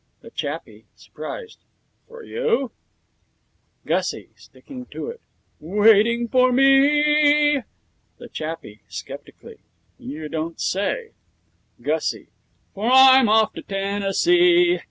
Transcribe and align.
THE 0.21 0.31
CHAPPIE 0.31 0.87
(surprised): 0.95 1.59
For 2.07 2.23
you?' 2.23 2.71
GUSSIE 3.85 4.31
(sticking 4.35 4.87
to 4.87 5.09
it): 5.11 5.21
'Waiting 5.59 6.27
for 6.27 6.51
me 6.51 6.63
e 6.65 7.57
ee!' 7.57 7.63
THE 8.17 8.27
CHAPPIE 8.27 8.81
(sceptically): 8.87 9.59
'You 9.99 10.27
don't 10.27 10.59
say!' 10.59 11.11
GUSSIE: 11.83 12.29
'For 12.73 12.89
I'm 12.91 13.29
off 13.29 13.53
to 13.53 13.61
Tennessee.' 13.61 14.79